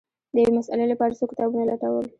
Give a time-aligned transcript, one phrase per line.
[0.33, 2.05] د یوې مسألې لپاره څو کتابونه لټول